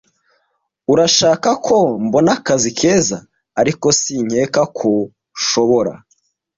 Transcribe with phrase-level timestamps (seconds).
[0.93, 3.17] Urashaka ko mbona akazi keza,
[3.61, 4.89] ariko sinkeka ko
[5.37, 5.93] nshobora.